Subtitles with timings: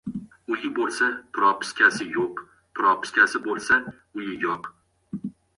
[0.53, 2.43] Uyi bo‘lsa— propiskasi yo‘q,
[2.81, 3.81] propiskasi bo‘lsa—
[4.21, 4.77] uyi yo‘q...